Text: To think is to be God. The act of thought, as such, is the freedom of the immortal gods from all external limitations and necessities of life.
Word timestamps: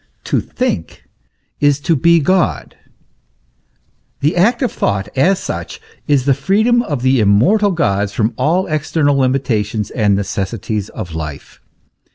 To 0.23 0.41
think 0.41 1.03
is 1.59 1.79
to 1.81 1.95
be 1.95 2.19
God. 2.19 2.75
The 4.21 4.35
act 4.35 4.63
of 4.63 4.71
thought, 4.71 5.09
as 5.15 5.37
such, 5.37 5.79
is 6.07 6.25
the 6.25 6.33
freedom 6.33 6.81
of 6.81 7.03
the 7.03 7.19
immortal 7.19 7.69
gods 7.69 8.11
from 8.11 8.33
all 8.35 8.65
external 8.65 9.15
limitations 9.15 9.91
and 9.91 10.15
necessities 10.15 10.89
of 10.89 11.13
life. 11.13 11.59